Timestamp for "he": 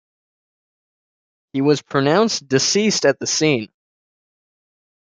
1.53-1.61